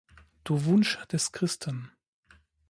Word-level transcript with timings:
Du 0.45 0.65
Wunsch 0.65 0.97
des 1.11 1.31
Christen! 1.31 1.91